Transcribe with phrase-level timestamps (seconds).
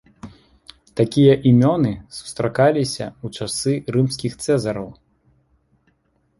[0.99, 1.91] Такія імёны
[2.21, 4.89] сустракаліся ў часы рымскіх цэзараў.